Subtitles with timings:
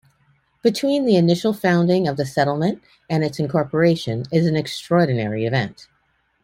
[0.63, 5.89] Between the initial founding of the settlement and its incorporation is an extraordinary event.